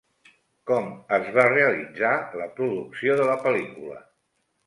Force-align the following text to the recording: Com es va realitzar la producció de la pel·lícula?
Com 0.69 0.87
es 1.17 1.27
va 1.35 1.43
realitzar 1.49 2.13
la 2.41 2.47
producció 2.59 3.17
de 3.21 3.27
la 3.33 3.37
pel·lícula? 3.47 4.01